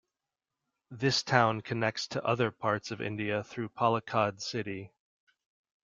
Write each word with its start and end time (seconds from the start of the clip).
This 0.89 1.21
town 1.21 1.61
connects 1.61 2.07
to 2.07 2.23
other 2.25 2.49
parts 2.49 2.89
of 2.89 3.01
India 3.01 3.43
through 3.43 3.69
Palakkad 3.69 4.41
city. 4.41 4.93